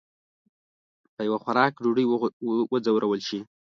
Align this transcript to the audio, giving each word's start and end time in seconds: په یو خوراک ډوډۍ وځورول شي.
په 1.15 1.21
یو 1.27 1.35
خوراک 1.43 1.73
ډوډۍ 1.83 2.05
وځورول 2.71 3.21
شي. 3.27 3.39